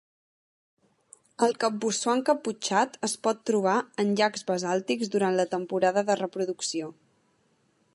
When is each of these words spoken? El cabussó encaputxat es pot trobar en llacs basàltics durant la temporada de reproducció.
El 1.47 1.53
cabussó 1.63 2.15
encaputxat 2.15 2.97
es 3.09 3.15
pot 3.27 3.45
trobar 3.51 3.77
en 4.05 4.17
llacs 4.23 4.49
basàltics 4.51 5.13
durant 5.17 5.39
la 5.43 5.49
temporada 5.57 6.09
de 6.11 6.21
reproducció. 6.27 6.95